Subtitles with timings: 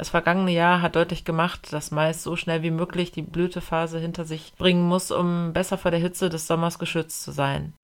[0.00, 4.24] Das vergangene Jahr hat deutlich gemacht, dass Mais so schnell wie möglich die Blütephase hinter
[4.24, 7.74] sich bringen muss, um besser vor der Hitze des Sommers geschützt zu sein.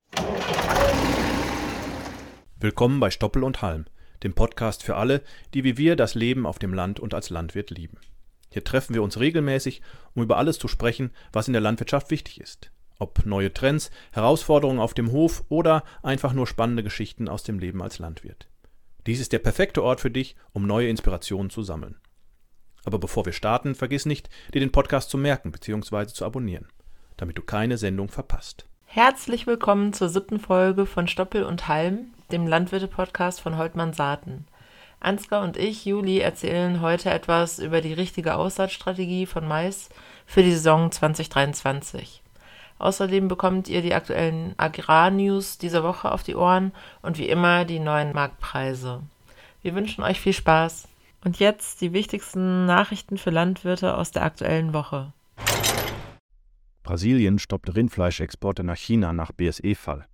[2.59, 3.85] Willkommen bei Stoppel und Halm,
[4.23, 5.21] dem Podcast für alle,
[5.53, 7.99] die wie wir das Leben auf dem Land und als Landwirt lieben.
[8.49, 9.83] Hier treffen wir uns regelmäßig,
[10.15, 12.71] um über alles zu sprechen, was in der Landwirtschaft wichtig ist.
[12.99, 17.83] Ob neue Trends, Herausforderungen auf dem Hof oder einfach nur spannende Geschichten aus dem Leben
[17.83, 18.49] als Landwirt.
[19.07, 21.97] Dies ist der perfekte Ort für dich, um neue Inspirationen zu sammeln.
[22.87, 26.07] Aber bevor wir starten, vergiss nicht, dir den Podcast zu merken bzw.
[26.07, 26.69] zu abonnieren,
[27.17, 28.65] damit du keine Sendung verpasst.
[28.87, 34.47] Herzlich willkommen zur siebten Folge von Stoppel und Halm, dem Landwirte-Podcast von Holtmann Saaten.
[35.01, 39.89] Ansgar und ich, Juli, erzählen heute etwas über die richtige Aussaatstrategie von Mais
[40.25, 42.23] für die Saison 2023.
[42.79, 46.71] Außerdem bekommt ihr die aktuellen Agrar-News dieser Woche auf die Ohren
[47.03, 49.03] und wie immer die neuen Marktpreise.
[49.63, 50.87] Wir wünschen euch viel Spaß.
[51.27, 55.13] Und jetzt die wichtigsten Nachrichten für Landwirte aus der aktuellen Woche.
[56.85, 60.07] Brasilien stoppt Rindfleischexporte nach China nach BSE-Fall.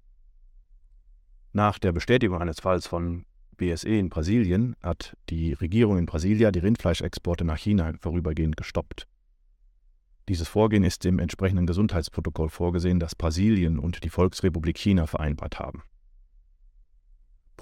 [1.53, 3.27] Nach der Bestätigung eines Falls von
[3.59, 9.07] BSE in Brasilien hat die Regierung in Brasilia die Rindfleischexporte nach China vorübergehend gestoppt.
[10.31, 15.83] Dieses Vorgehen ist im entsprechenden Gesundheitsprotokoll vorgesehen, das Brasilien und die Volksrepublik China vereinbart haben.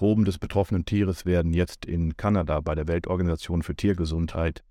[0.00, 4.64] Proben des betroffenen Tieres werden jetzt in Kanada bei der Weltorganisation für Tiergesundheit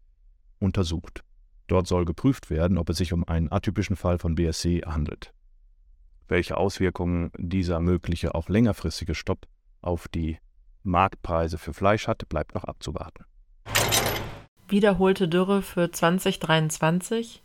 [0.58, 1.24] untersucht.
[1.68, 5.32] Dort soll geprüft werden, ob es sich um einen atypischen Fall von BSC handelt.
[6.28, 9.46] Welche Auswirkungen dieser mögliche auch längerfristige Stopp
[9.84, 10.40] auf die
[10.82, 13.24] Marktpreise für Fleisch hat, bleibt noch abzuwarten.
[14.68, 17.44] Wiederholte Dürre für 2023.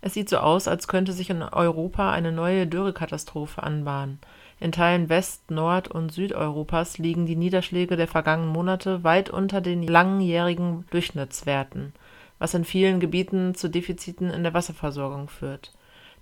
[0.00, 4.20] Es sieht so aus, als könnte sich in Europa eine neue Dürrekatastrophe anbahnen.
[4.58, 9.82] In Teilen West-, Nord- und Südeuropas liegen die Niederschläge der vergangenen Monate weit unter den
[9.82, 11.92] langjährigen Durchschnittswerten,
[12.38, 15.72] was in vielen Gebieten zu Defiziten in der Wasserversorgung führt.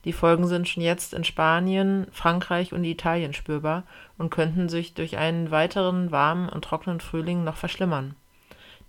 [0.05, 3.84] Die Folgen sind schon jetzt in Spanien, Frankreich und Italien spürbar
[4.18, 8.16] und könnten sich durch einen weiteren warmen und trockenen Frühling noch verschlimmern.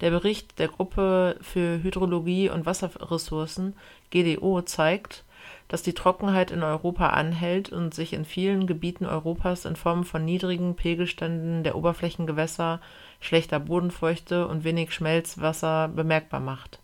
[0.02, 3.76] Der Bericht der Gruppe für Hydrologie und Wasserressourcen
[4.10, 5.24] GDO zeigt
[5.68, 10.24] dass die Trockenheit in Europa anhält und sich in vielen Gebieten Europas in Form von
[10.24, 12.80] niedrigen Pegelständen der Oberflächengewässer,
[13.20, 16.80] schlechter Bodenfeuchte und wenig Schmelzwasser bemerkbar macht.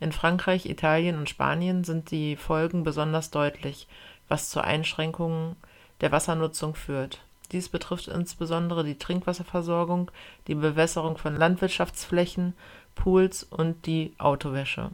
[0.00, 3.88] In Frankreich, Italien und Spanien sind die Folgen besonders deutlich,
[4.28, 5.56] was zu Einschränkungen
[6.00, 7.20] der Wassernutzung führt.
[7.50, 10.10] Dies betrifft insbesondere die Trinkwasserversorgung,
[10.46, 12.54] die Bewässerung von Landwirtschaftsflächen,
[12.94, 14.90] Pools und die Autowäsche.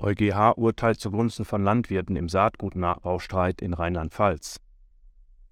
[0.00, 4.60] EuGH urteilt zugunsten von Landwirten im Saatgutnachbaustreit in Rheinland-Pfalz.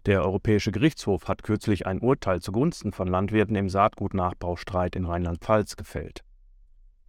[0.07, 6.23] Der Europäische Gerichtshof hat kürzlich ein Urteil zugunsten von Landwirten im Saatgutnachbaustreit in Rheinland-Pfalz gefällt.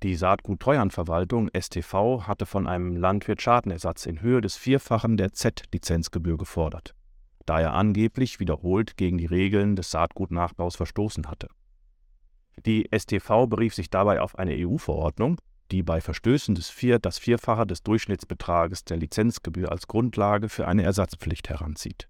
[0.01, 6.95] Die Saatguttreuhandverwaltung STV hatte von einem Landwirt Schadenersatz in Höhe des Vierfachen der Z-Lizenzgebühr gefordert,
[7.45, 11.49] da er angeblich wiederholt gegen die Regeln des Saatgutnachbaus verstoßen hatte.
[12.65, 15.37] Die STV berief sich dabei auf eine EU-Verordnung,
[15.71, 20.83] die bei Verstößen des Vier das Vierfache des Durchschnittsbetrages der Lizenzgebühr als Grundlage für eine
[20.83, 22.07] Ersatzpflicht heranzieht.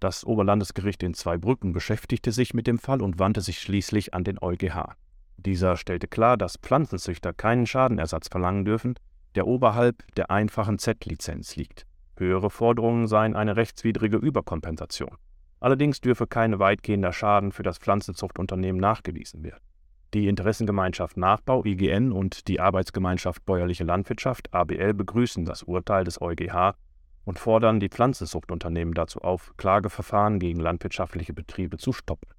[0.00, 4.38] Das Oberlandesgericht in Zweibrücken beschäftigte sich mit dem Fall und wandte sich schließlich an den
[4.40, 4.94] EuGH.
[5.36, 8.94] Dieser stellte klar, dass Pflanzenzüchter keinen Schadenersatz verlangen dürfen,
[9.34, 11.86] der oberhalb der einfachen Z-Lizenz liegt.
[12.16, 15.16] Höhere Forderungen seien eine rechtswidrige Überkompensation.
[15.60, 19.67] Allerdings dürfe kein weitgehender Schaden für das Pflanzenzuchtunternehmen nachgewiesen werden.
[20.14, 26.74] Die Interessengemeinschaft Nachbau IGN und die Arbeitsgemeinschaft Bäuerliche Landwirtschaft ABL begrüßen das Urteil des EuGH
[27.24, 32.30] und fordern die Pflanzenzuchtunternehmen dazu auf, Klageverfahren gegen landwirtschaftliche Betriebe zu stoppen.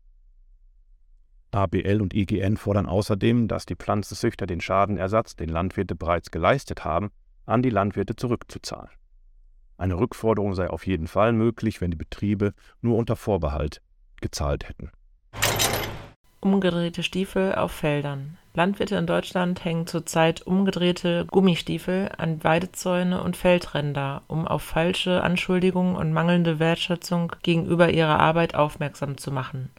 [1.52, 7.12] ABL und IGN fordern außerdem, dass die Pflanzenzüchter den Schadenersatz, den Landwirte bereits geleistet haben,
[7.46, 8.90] an die Landwirte zurückzuzahlen.
[9.78, 13.82] Eine Rückforderung sei auf jeden Fall möglich, wenn die Betriebe nur unter Vorbehalt
[14.22, 14.92] gezahlt hätten.
[16.42, 18.38] Umgedrehte Stiefel auf Feldern.
[18.54, 25.98] Landwirte in Deutschland hängen zurzeit umgedrehte Gummistiefel an Weidezäune und Feldränder, um auf falsche Anschuldigungen
[25.98, 29.70] und mangelnde Wertschätzung gegenüber ihrer Arbeit aufmerksam zu machen.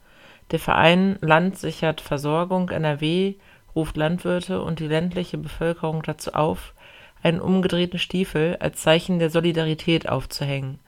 [0.50, 3.36] Der Verein Land sichert Versorgung NRW
[3.74, 6.74] ruft Landwirte und die ländliche Bevölkerung dazu auf,
[7.22, 10.78] einen umgedrehten Stiefel als Zeichen der Solidarität aufzuhängen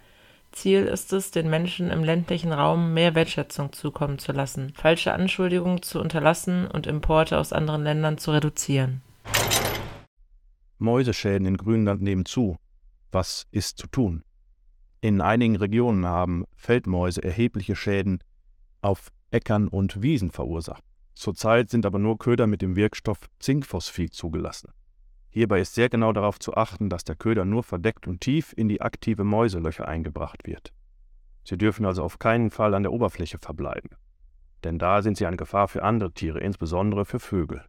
[0.52, 5.82] Ziel ist es, den Menschen im ländlichen Raum mehr Wertschätzung zukommen zu lassen, falsche Anschuldigungen
[5.82, 9.02] zu unterlassen und Importe aus anderen Ländern zu reduzieren.
[10.78, 12.56] Mäuseschäden in Grünland nehmen zu.
[13.10, 14.22] Was ist zu tun?
[15.00, 18.22] In einigen Regionen haben Feldmäuse erhebliche Schäden
[18.82, 20.84] auf Äckern und Wiesen verursacht.
[21.14, 24.70] Zurzeit sind aber nur Köder mit dem Wirkstoff Zinkphosphid zugelassen.
[25.34, 28.68] Hierbei ist sehr genau darauf zu achten, dass der Köder nur verdeckt und tief in
[28.68, 30.74] die aktive Mäuselöcher eingebracht wird.
[31.42, 33.90] Sie dürfen also auf keinen Fall an der Oberfläche verbleiben,
[34.62, 37.64] denn da sind sie eine Gefahr für andere Tiere, insbesondere für Vögel.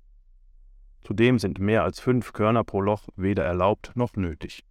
[1.03, 4.65] Zudem sind mehr als fünf Körner pro Loch weder erlaubt noch nötig.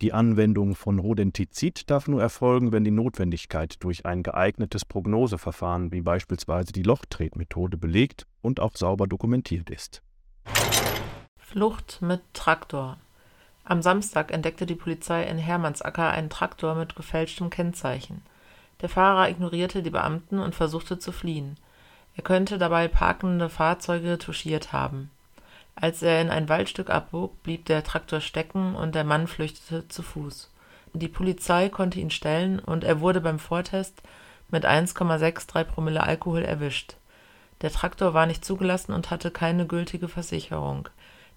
[0.00, 6.02] Die Anwendung von Rodentizid darf nur erfolgen, wenn die Notwendigkeit durch ein geeignetes Prognoseverfahren wie
[6.02, 10.04] beispielsweise die Lochtretmethode belegt und auch sauber dokumentiert ist.
[11.50, 12.98] Flucht mit Traktor.
[13.64, 18.20] Am Samstag entdeckte die Polizei in Hermannsacker einen Traktor mit gefälschtem Kennzeichen.
[18.82, 21.56] Der Fahrer ignorierte die Beamten und versuchte zu fliehen.
[22.16, 25.10] Er könnte dabei parkende Fahrzeuge touchiert haben.
[25.74, 30.02] Als er in ein Waldstück abbog, blieb der Traktor stecken und der Mann flüchtete zu
[30.02, 30.50] Fuß.
[30.92, 34.02] Die Polizei konnte ihn stellen und er wurde beim Vortest
[34.50, 36.96] mit 1,63 Promille Alkohol erwischt.
[37.62, 40.90] Der Traktor war nicht zugelassen und hatte keine gültige Versicherung.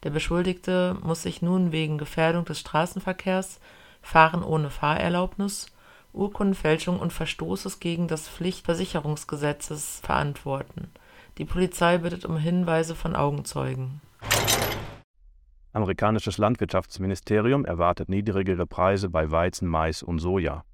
[0.03, 3.59] Der Beschuldigte muss sich nun wegen Gefährdung des Straßenverkehrs,
[4.01, 5.67] Fahren ohne Fahrerlaubnis,
[6.13, 10.89] Urkundenfälschung und Verstoßes gegen das Pflichtversicherungsgesetzes verantworten.
[11.37, 14.01] Die Polizei bittet um Hinweise von Augenzeugen
[15.73, 20.65] Amerikanisches Landwirtschaftsministerium erwartet niedrigere Preise bei Weizen, Mais und Soja.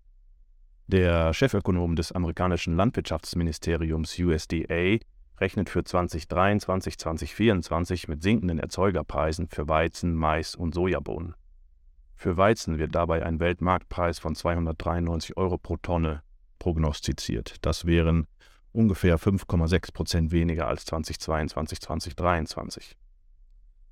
[0.87, 4.97] Der Chefökonom des amerikanischen Landwirtschaftsministeriums USDA
[5.39, 11.35] rechnet für 2023/2024 mit sinkenden Erzeugerpreisen für Weizen, Mais und Sojabohnen.
[12.15, 16.23] Für Weizen wird dabei ein Weltmarktpreis von 293 Euro pro Tonne
[16.57, 17.57] prognostiziert.
[17.61, 18.27] Das wären
[18.71, 22.95] ungefähr 5,6 Prozent weniger als 2022/2023.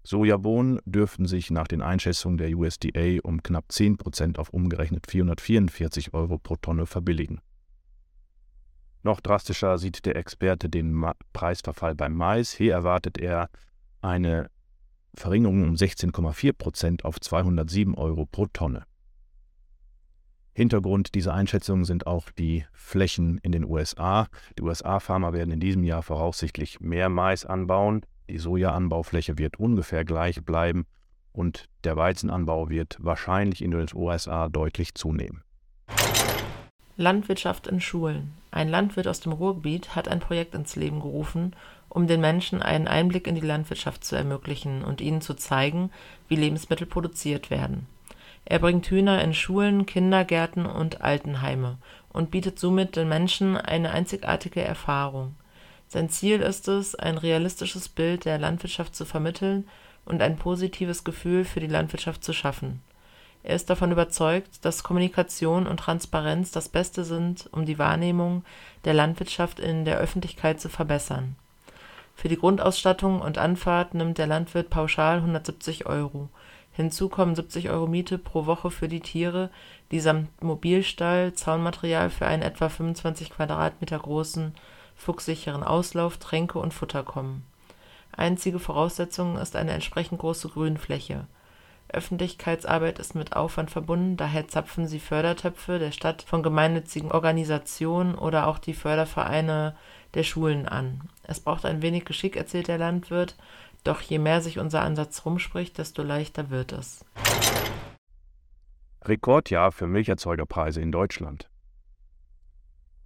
[0.04, 6.14] Sojabohnen dürften sich nach den Einschätzungen der USDA um knapp 10 Prozent auf umgerechnet 444
[6.14, 7.42] Euro pro Tonne verbilligen.
[9.06, 12.52] Noch drastischer sieht der Experte den Ma Preisverfall beim Mais.
[12.52, 13.50] Hier erwartet er
[14.02, 14.50] eine
[15.14, 18.84] Verringerung um 16,4 Prozent auf 207 Euro pro Tonne.
[20.54, 24.28] Hintergrund dieser Einschätzungen sind auch die Flächen in den USA.
[24.58, 30.44] Die USA-Farmer werden in diesem Jahr voraussichtlich mehr Mais anbauen die Sojaanbaufläche wird ungefähr gleich
[30.44, 30.88] bleiben
[31.32, 35.45] und der Weizenanbau wird wahrscheinlich in den USA deutlich zunehmen.
[36.98, 38.32] Landwirtschaft in Schulen.
[38.52, 41.54] Ein Landwirt aus dem Ruhrgebiet hat ein Projekt ins Leben gerufen,
[41.90, 45.92] um den Menschen einen Einblick in die Landwirtschaft zu ermöglichen und ihnen zu zeigen,
[46.30, 47.88] wie Lebensmittel produziert werden.
[48.46, 51.80] Er bringt Hühner in Schulen, Kindergärten und Altenheime
[52.14, 55.36] und bietet somit den Menschen eine einzigartige Erfahrung.
[55.90, 59.68] Sein Ziel ist es, ein realistisches Bild der Landwirtschaft zu vermitteln
[60.06, 62.82] und ein positives Gefühl für die Landwirtschaft zu schaffen.
[63.48, 68.44] Er ist davon überzeugt, dass Kommunikation und Transparenz das Beste sind, um die Wahrnehmung
[68.86, 71.36] der Landwirtschaft in der Öffentlichkeit zu verbessern.
[72.16, 76.30] Für die Grundausstattung und Anfahrt nimmt der Landwirt pauschal 170 Euro.
[76.72, 79.52] Hinzu kommen 70 Euro Miete pro Woche für die Tiere,
[79.92, 84.56] die samt Mobilstall, Zaunmaterial für einen etwa 25 Quadratmeter großen
[84.96, 87.46] fuchssicheren Auslauf, Tränke und Futter kommen.
[88.12, 91.28] Einzige Voraussetzung ist eine entsprechend große Grünfläche.
[91.88, 98.48] Öffentlichkeitsarbeit ist mit Aufwand verbunden, daher zapfen sie Fördertöpfe der Stadt von gemeinnützigen Organisationen oder
[98.48, 99.76] auch die Fördervereine
[100.14, 101.02] der Schulen an.
[101.24, 103.36] Es braucht ein wenig Geschick, erzählt der Landwirt,
[103.84, 107.06] doch je mehr sich unser Ansatz rumspricht, desto leichter wird es.
[109.04, 111.48] Rekordjahr für Milcherzeugerpreise in Deutschland.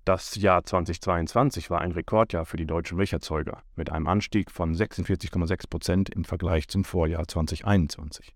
[0.06, 5.70] Das Jahr 2022 war ein Rekordjahr für die deutschen Milcherzeuger mit einem Anstieg von 46,6
[5.70, 8.34] Prozent im Vergleich zum Vorjahr 2021.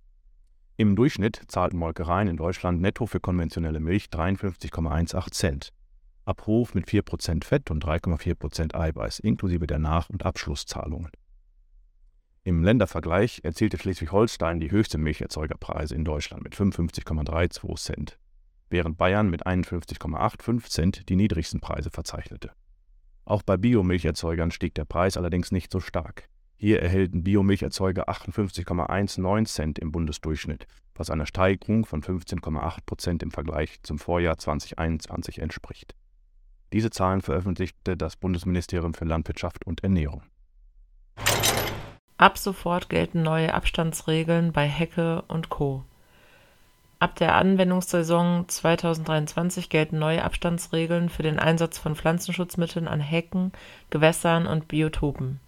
[0.75, 5.69] Im Durchschnitt zahlten Molkereien in Deutschland netto für konventionelle Milch 53,18 Cent.
[6.25, 11.11] Abruf mit 4% Fett und 3,4% Eiweiß inklusive der Nach- und Abschlusszahlungen.
[12.43, 18.19] Im Ländervergleich erzielte Schleswig-Holstein die höchste Milcherzeugerpreise in Deutschland mit 55,32 Cent
[18.73, 22.51] während Bayern mit 51,85 Cent die niedrigsten Preise verzeichnete.
[23.23, 26.27] Auch bei Biomilcherzeugern stieg der Preis allerdings nicht so stark.
[26.63, 30.65] Hier erhielten Biomilcherzeuger 58,19 Cent im Bundesdurchschnitt,
[30.95, 35.93] was einer Steigerung von 15,8 Prozent im Vergleich zum Vorjahr 2021 entspricht.
[36.71, 40.23] Diese Zahlen veröffentlichte das Bundesministerium für Landwirtschaft und Ernährung.
[42.15, 45.83] Ab sofort gelten neue Abstandsregeln bei Hecke und Co.
[46.97, 53.51] Ab der Anwendungssaison 2023 gelten neue Abstandsregeln für den Einsatz von Pflanzenschutzmitteln an Hecken,
[53.89, 55.41] Gewässern und Biotopen.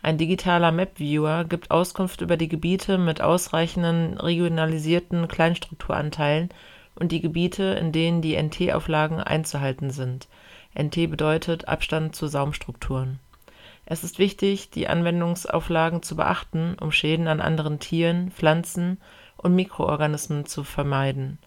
[0.00, 6.50] Ein digitaler Map-Viewer gibt Auskunft über die Gebiete mit ausreichenden regionalisierten Kleinstrukturanteilen
[6.94, 10.28] und die Gebiete, in denen die NT-Auflagen einzuhalten sind.
[10.74, 13.18] NT bedeutet Abstand zu Saumstrukturen
[13.86, 19.00] Es ist wichtig, die Anwendungsauflagen zu beachten, um Schäden an anderen Tieren, Pflanzen
[19.36, 21.38] und Mikroorganismen zu vermeiden.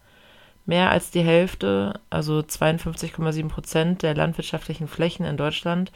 [0.66, 5.92] Mehr als die Hälfte, also 52,7 Prozent der landwirtschaftlichen Flächen in Deutschland,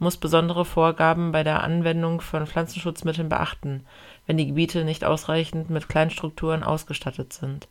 [0.00, 3.84] muss besondere Vorgaben bei der Anwendung von Pflanzenschutzmitteln beachten,
[4.26, 7.68] wenn die Gebiete nicht ausreichend mit Kleinstrukturen ausgestattet sind.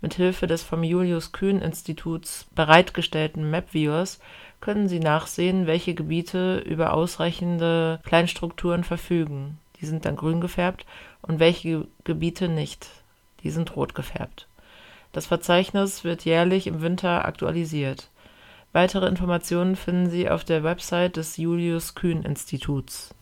[0.00, 4.20] Mithilfe des vom Julius-Kühn-Instituts bereitgestellten Mapviewers
[4.60, 10.86] können Sie nachsehen, welche Gebiete über ausreichende Kleinstrukturen verfügen (die sind dann grün gefärbt)
[11.22, 12.86] und welche Gebiete nicht
[13.42, 14.46] (die sind rot gefärbt).
[15.12, 18.10] Das Verzeichnis wird jährlich im Winter aktualisiert.
[18.74, 23.14] Weitere Informationen finden Sie auf der Website des Julius-Kühn-Instituts.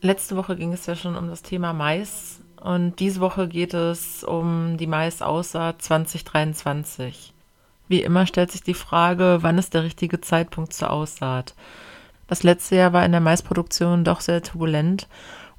[0.00, 4.24] Letzte Woche ging es ja schon um das Thema Mais und diese Woche geht es
[4.24, 7.34] um die Maisaussaat 2023.
[7.86, 11.54] Wie immer stellt sich die Frage, wann ist der richtige Zeitpunkt zur Aussaat?
[12.26, 15.06] Das letzte Jahr war in der Maisproduktion doch sehr turbulent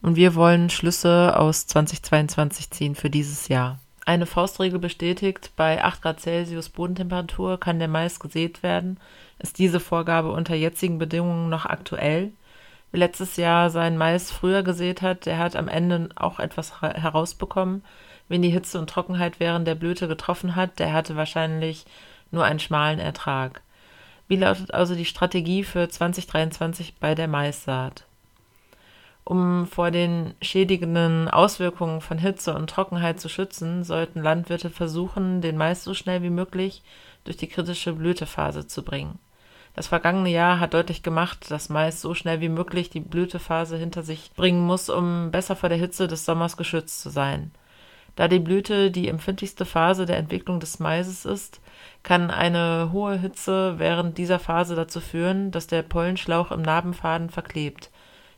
[0.02, 3.80] und wir wollen Schlüsse aus 2022 ziehen für dieses Jahr.
[4.08, 9.02] Eine Faustregel bestätigt, bei 8 Grad Celsius Bodentemperatur kann der Mais gesät werden.
[9.38, 12.32] Ist diese Vorgabe unter jetzigen Bedingungen noch aktuell?
[12.92, 17.84] Wer letztes Jahr seinen Mais früher gesät hat, der hat am Ende auch etwas herausbekommen.
[18.30, 21.84] Wen die Hitze und Trockenheit während der Blüte getroffen hat, der hatte wahrscheinlich
[22.32, 23.62] nur einen schmalen Ertrag.
[24.30, 28.06] Wie lautet also die Strategie für 2023 bei der Maissaat?
[29.30, 35.58] Um vor den schädigenden Auswirkungen von Hitze und Trockenheit zu schützen, sollten Landwirte versuchen, den
[35.58, 36.82] Mais so schnell wie möglich
[37.26, 39.20] durch die kritische Blütephase zu bringen.
[39.74, 44.02] Das vergangene Jahr hat deutlich gemacht, dass Mais so schnell wie möglich die Blütephase hinter
[44.02, 47.52] sich bringen muss, um besser vor der Hitze des Sommers geschützt zu sein.
[48.16, 51.60] Da die Blüte die empfindlichste Phase der Entwicklung des Maises ist,
[52.02, 57.92] kann eine hohe Hitze während dieser Phase dazu führen, dass der Pollenschlauch im Narbenfaden verklebt.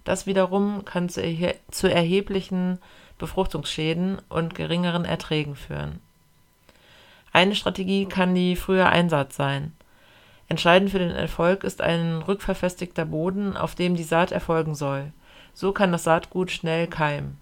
[0.09, 2.79] Das wiederum kann zu, erhe zu erheblichen
[3.19, 6.01] Befruchtungsschäden und geringeren Erträgen führen.
[7.31, 9.71] Eine Strategie kann die frühe Einsaat sein.
[10.47, 15.13] Entscheidend für den Erfolg ist ein rückverfestigter Boden, auf dem die Saat erfolgen soll.
[15.53, 17.37] So kann das Saatgut schnell keimen.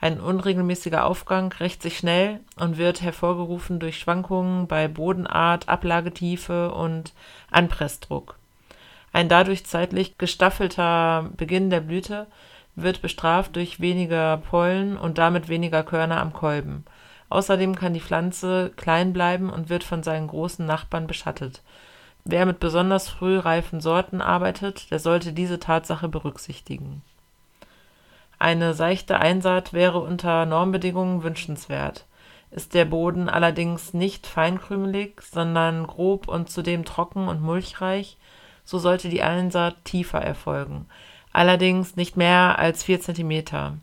[0.00, 7.12] Ein unregelmäßiger Aufgang rächt sich schnell und wird hervorgerufen durch Schwankungen bei Bodenart, Ablagetiefe und
[7.50, 8.39] Anpressdruck.
[9.12, 12.26] Ein dadurch zeitlich gestaffelter Beginn der Blüte
[12.76, 16.84] wird bestraft durch weniger Pollen und damit weniger Körner am Kolben.
[17.28, 21.62] Außerdem kann die Pflanze klein bleiben und wird von seinen großen Nachbarn beschattet
[22.24, 27.02] Wer mit besonders früh reifen Sorten arbeitet, der sollte diese Tatsache berücksichtigen.
[28.38, 32.06] Eine seichte Einsaat wäre unter Normbedingungen wünschenswert.
[32.50, 38.16] Ist der Boden allerdings nicht feinkrümelig, sondern grob und zudem trocken und mulchreich,
[38.70, 40.86] so sollte die Einsaat tiefer erfolgen,
[41.32, 43.80] allerdings nicht mehr als 4 cm.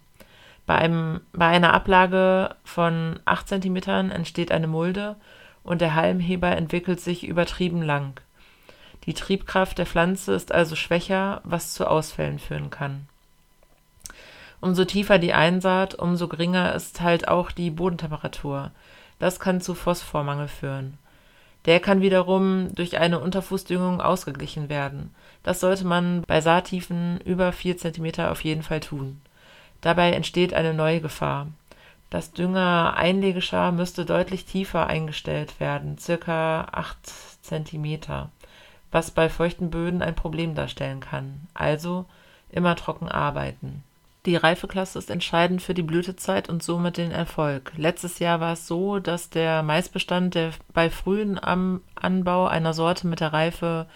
[0.65, 3.75] Bei, einem, bei einer Ablage von 8 cm
[4.11, 5.17] entsteht eine Mulde
[5.65, 8.21] und der Halmheber entwickelt sich übertrieben lang.
[9.03, 13.09] Die Triebkraft der Pflanze ist also schwächer, was zu Ausfällen führen kann.
[14.61, 18.71] Umso tiefer die Einsaat, umso geringer ist halt auch die Bodentemperatur.
[19.19, 20.97] Das kann zu Phosphormangel führen.
[21.65, 25.13] Der kann wiederum durch eine Unterfußdüngung ausgeglichen werden.
[25.43, 29.21] Das sollte man bei Saattiefen über 4 cm auf jeden Fall tun.
[29.81, 31.47] Dabei entsteht eine neue Gefahr.
[32.09, 36.97] Das Dünger-Einlegeschar müsste deutlich tiefer eingestellt werden, circa 8
[37.41, 38.29] cm
[38.91, 42.05] was bei feuchten Böden ein Problem darstellen kann, also
[42.49, 43.83] immer trocken arbeiten.
[44.27, 47.71] Die Reifeklasse ist entscheidend für die Blütezeit und somit den Erfolg.
[47.77, 53.21] Letztes Jahr war es so, dass der Maisbestand der bei frühen Anbau einer Sorte mit
[53.21, 53.87] der Reife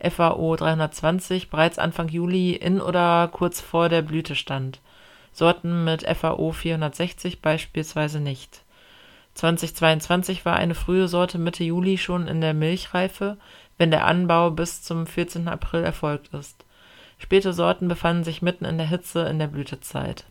[0.00, 4.80] FAO 320 bereits Anfang Juli in oder kurz vor der Blüte stand.
[5.34, 8.62] Sorten mit FAO 460 beispielsweise nicht.
[9.34, 13.36] 2022 war eine frühe Sorte Mitte Juli schon in der Milchreife,
[13.76, 15.46] wenn der Anbau bis zum 14.
[15.46, 16.64] April erfolgt ist.
[17.18, 20.24] Späte Sorten befanden sich mitten in der Hitze in der Blütezeit.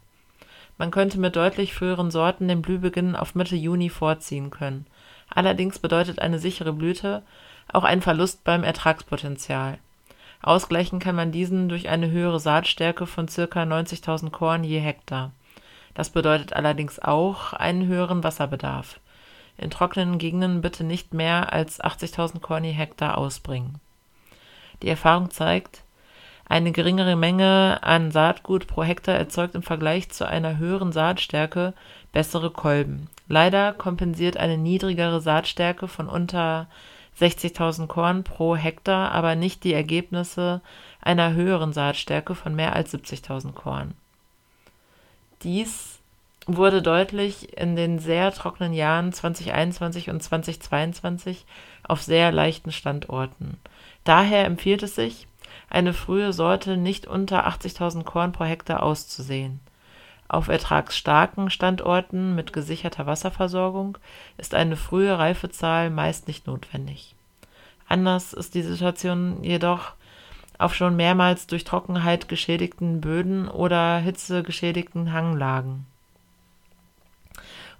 [0.77, 4.85] Man könnte mit deutlich früheren Sorten den Blühbeginn auf Mitte Juni vorziehen können.
[5.29, 7.23] Allerdings bedeutet eine sichere Blüte
[7.71, 9.77] auch einen Verlust beim Ertragspotenzial.
[10.41, 13.41] Ausgleichen kann man diesen durch eine höhere Saatstärke von ca.
[13.41, 15.31] 90.000 Korn je Hektar.
[15.93, 18.99] Das bedeutet allerdings auch einen höheren Wasserbedarf
[19.57, 23.75] in trockenen Gegenden bitte nicht mehr als 80.000 Korn je Hektar ausbringen.
[24.81, 25.82] Die Erfahrung zeigt,
[26.53, 31.73] eine geringere Menge an Saatgut pro Hektar erzeugt im Vergleich zu einer höheren Saatstärke
[32.11, 33.09] bessere Kolben.
[33.27, 36.67] Leider kompensiert eine niedrigere Saatstärke von unter
[37.19, 40.61] 60.000 Korn pro Hektar aber nicht die Ergebnisse
[41.01, 43.95] einer höheren Saatstärke von mehr als 70.000 Korn.
[45.41, 45.97] Dies
[46.45, 51.47] wurde deutlich in den sehr trockenen Jahren 2021 und 2022
[51.81, 53.57] auf sehr leichten Standorten.
[54.03, 55.25] Daher empfiehlt es sich,
[55.73, 59.59] eine frühe Sorte nicht unter 80.000 Korn pro Hektar auszusehen.
[60.27, 63.97] Auf ertragsstarken Standorten mit gesicherter Wasserversorgung
[64.37, 67.15] ist eine frühe Reifezahl meist nicht notwendig.
[67.87, 69.93] Anders ist die Situation jedoch
[70.57, 75.85] auf schon mehrmals durch Trockenheit geschädigten Böden oder Hitze geschädigten Hanglagen.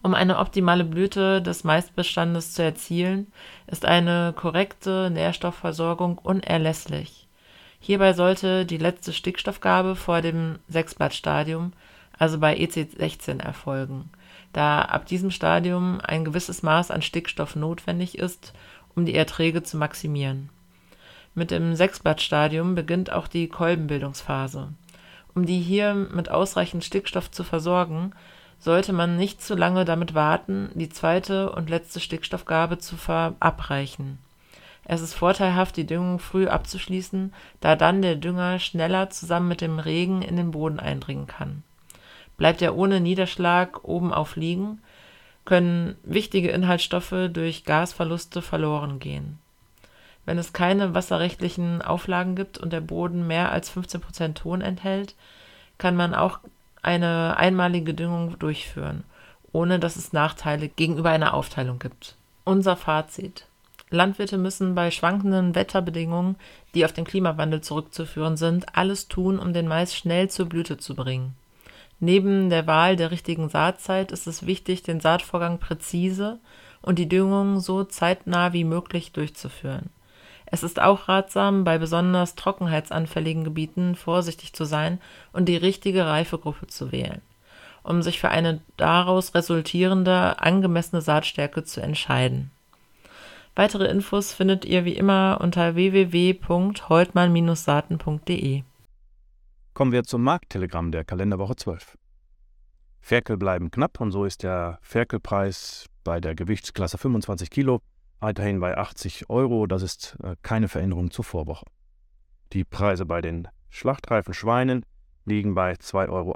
[0.02, 3.32] Um eine optimale Blüte des Maisbestandes zu erzielen,
[3.68, 7.23] ist eine korrekte Nährstoffversorgung unerlässlich.
[7.86, 11.74] Hierbei sollte die letzte Stickstoffgabe vor dem Sechsblattstadium,
[12.18, 14.10] also bei EC16, erfolgen,
[14.54, 18.54] da ab diesem Stadium ein gewisses Maß an Stickstoff notwendig ist,
[18.96, 20.50] um die Erträge zu maximieren.
[21.36, 24.70] Mit dem Sechsblattstadium beginnt auch die Kolbenbildungsphase.
[25.36, 28.14] Um die hier mit ausreichend Stickstoff zu versorgen,
[28.60, 34.20] sollte man nicht zu lange damit warten, die zweite und letzte Stickstoffgabe zu verabreichen.
[34.86, 39.80] Es ist vorteilhaft, die Düngung früh abzuschließen, da dann der Dünger schneller zusammen mit dem
[39.80, 41.64] Regen in den Boden eindringen kann.
[42.38, 44.82] Bleibt er ohne Niederschlag oben auf liegen,
[45.46, 49.40] können wichtige Inhaltsstoffe durch Gasverluste verloren gehen.
[50.26, 55.16] Wenn es keine wasserrechtlichen Auflagen gibt und der Boden mehr als 15% Ton enthält,
[55.78, 56.40] kann man auch
[56.82, 59.04] eine einmalige Düngung durchführen,
[59.52, 62.16] ohne dass es Nachteile gegenüber einer Aufteilung gibt.
[62.46, 63.48] Unser Fazit.
[63.94, 66.36] Landwirte müssen bei schwankenden Wetterbedingungen,
[66.74, 70.96] die auf den Klimawandel zurückzuführen sind, alles tun, um den Mais schnell zur Blüte zu
[70.96, 71.36] bringen.
[72.00, 76.40] Neben der Wahl der richtigen Saatzeit ist es wichtig, den Saatvorgang präzise
[76.82, 79.90] und die Düngung so zeitnah wie möglich durchzuführen.
[80.46, 85.00] Es ist auch ratsam, bei besonders trockenheitsanfälligen Gebieten vorsichtig zu sein
[85.32, 87.22] und die richtige Reifegruppe zu wählen,
[87.84, 92.52] um sich für eine daraus resultierende angemessene Saatstärke zu entscheiden.
[93.56, 98.64] Weitere Infos findet ihr wie immer unter www.holtmann-saaten.de.
[99.74, 101.98] Kommen wir zum Markttelegramm der Kalenderwoche 12.
[103.00, 107.80] Ferkel bleiben knapp und so ist der Ferkelpreis bei der Gewichtsklasse 25 Kilo
[108.20, 109.68] weiterhin bei 80 Euro.
[109.68, 111.66] Das ist äh, keine Veränderung zur Vorwoche.
[112.54, 114.84] Die Preise bei den schlachtreifen Schweinen
[115.26, 116.34] liegen bei 2,38 Euro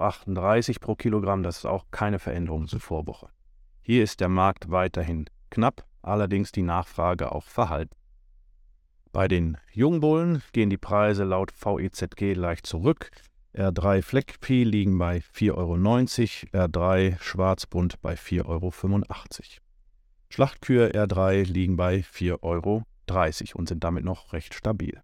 [0.80, 1.44] pro Kilogramm.
[1.44, 3.30] Das ist auch keine Veränderung zur Vorwoche.
[3.82, 7.96] Hier ist der Markt weiterhin knapp, allerdings die Nachfrage auch verhalten.
[9.12, 13.12] Bei den Jungbullen gehen die Preise laut VEZG leicht zurück.
[13.56, 18.72] R3 Fleckvieh liegen bei 4,90 Euro, R3 Schwarzbund bei 4,85 Euro.
[20.30, 22.84] Schlachtkühe R3 liegen bei 4,30 Euro
[23.56, 25.02] und sind damit noch recht stabil.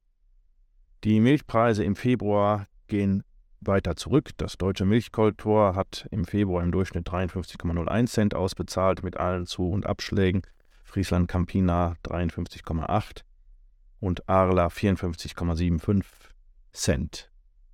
[1.03, 3.23] Die Milchpreise im Februar gehen
[3.61, 4.31] weiter zurück.
[4.37, 9.85] Das deutsche Milchkoltor hat im Februar im Durchschnitt 53,01 Cent ausbezahlt mit allen Zu- und
[9.85, 10.43] Abschlägen.
[10.93, 13.23] Friesland Campina 53,8
[13.99, 16.03] und Arla 54,75
[16.71, 17.31] Cent.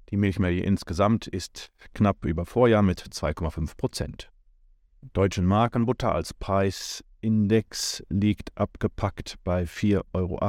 [0.09, 4.31] Die Milchmenge insgesamt ist knapp über Vorjahr mit 2,5 Prozent.
[5.11, 10.39] Deutschen Markenbutter als Preis Index liegt abgepackt bei 4,98 Euro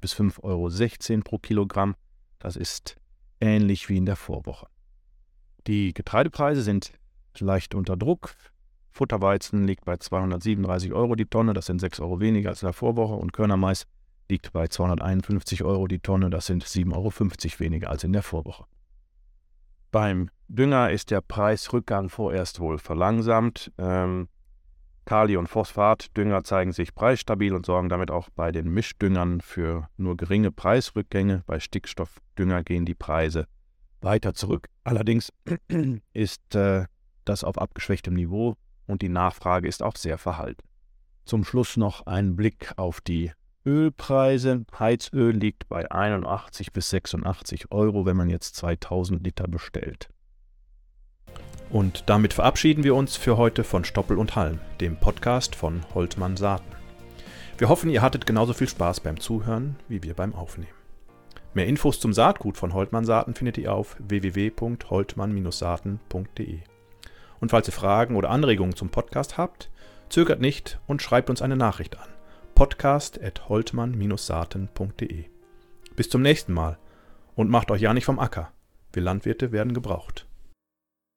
[0.00, 1.94] bis 5,16 Euro pro Kilogramm.
[2.38, 2.96] Das ist
[3.38, 4.66] ähnlich wie in der Vorwoche.
[5.66, 6.90] Die Getreidepreise sind
[7.38, 8.34] leicht unter Druck.
[8.98, 12.72] Futterweizen liegt bei 237 Euro die Tonne, das sind 6 Euro weniger als in der
[12.72, 13.14] Vorwoche.
[13.14, 13.86] Und Körnermais
[14.28, 18.64] liegt bei 251 Euro die Tonne, das sind 7,50 Euro weniger als in der Vorwoche.
[19.92, 23.70] Beim Dünger ist der Preisrückgang vorerst wohl verlangsamt.
[23.78, 24.28] Ähm,
[25.04, 30.16] Kali- und Phosphatdünger zeigen sich preisstabil und sorgen damit auch bei den Mischdüngern für nur
[30.16, 31.44] geringe Preisrückgänge.
[31.46, 33.46] Bei Stickstoffdünger gehen die Preise
[34.00, 34.66] weiter zurück.
[34.82, 35.32] Allerdings
[36.12, 36.86] ist äh,
[37.24, 38.56] das auf abgeschwächtem Niveau
[38.88, 40.64] und die Nachfrage ist auch sehr verhalten.
[41.24, 43.30] Zum Schluss noch ein Blick auf die
[43.64, 44.64] Ölpreise.
[44.78, 50.08] Heizöl liegt bei 81 bis 86 Euro, wenn man jetzt 2000 Liter bestellt.
[51.70, 56.38] Und damit verabschieden wir uns für heute von Stoppel und Halm, dem Podcast von Holtmann
[56.38, 56.72] Saaten.
[57.58, 60.72] Wir hoffen, ihr hattet genauso viel Spaß beim Zuhören wie wir beim Aufnehmen.
[61.52, 66.60] Mehr Infos zum Saatgut von Holtmann Saaten findet ihr auf www.holtmann-saaten.de.
[67.40, 69.70] Und falls ihr Fragen oder Anregungen zum Podcast habt,
[70.08, 72.08] zögert nicht und schreibt uns eine Nachricht an.
[72.54, 75.24] podcast.holtmann-saaten.de.
[75.96, 76.78] Bis zum nächsten Mal
[77.34, 78.50] und macht euch ja nicht vom Acker.
[78.92, 80.27] Wir Landwirte werden gebraucht.